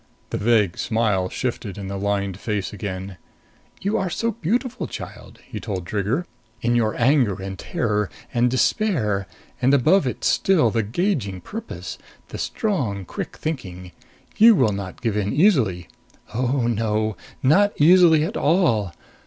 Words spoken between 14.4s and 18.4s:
will not give in easily. Oh, no! Not easily at